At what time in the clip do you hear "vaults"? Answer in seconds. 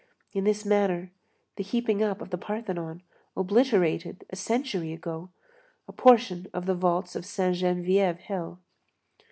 6.73-7.15